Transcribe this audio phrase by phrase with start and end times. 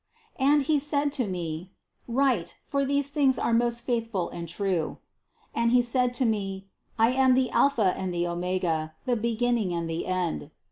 [0.39, 0.53] 258.
[0.53, 1.69] And He said to me:
[2.07, 4.97] "Write, for these things are most faithful and true."
[5.53, 9.87] And He said to me: "I am the Alpha and the Omega: the beginning and
[9.87, 10.49] the end."